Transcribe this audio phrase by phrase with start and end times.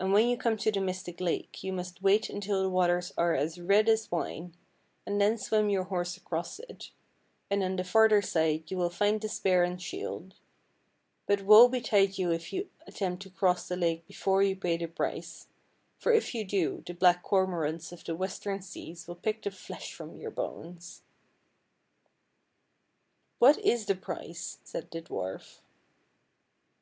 [0.00, 3.34] And when you come to the Mystic Lake you must wait until the waters are
[3.34, 4.56] as red as wine,
[5.04, 6.90] and then swim your horse across it,
[7.50, 10.30] and on the farther side you PRINCESS AND DWARF 159 will find the spear and
[10.32, 10.36] shield;
[11.26, 14.86] but woe betide you if you attempt to cross the lake before you pay the
[14.86, 15.48] price,
[15.98, 19.92] for if you do, the black Cormorants of the Western Seas will pick the flesh
[19.92, 21.02] from your bones.""
[23.40, 25.58] What is the price?" said the dwarf.